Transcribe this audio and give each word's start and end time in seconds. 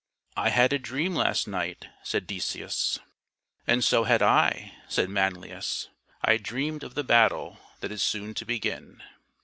"I 0.35 0.49
had 0.49 0.73
a 0.73 0.79
dream 0.79 1.13
last 1.13 1.47
night," 1.47 1.87
said 2.01 2.25
Decius." 2.25 2.97
And 3.67 3.83
so 3.83 4.05
had 4.05 4.23
I," 4.23 4.73
said 4.87 5.09
Manlius." 5.11 5.89
I 6.25 6.37
dreamed 6.37 6.83
of 6.83 6.95
the 6.95 7.03
battle 7.03 7.59
that 7.81 7.91
is 7.91 8.01
soon 8.01 8.33
to 8.33 8.43
begin." 8.45 9.03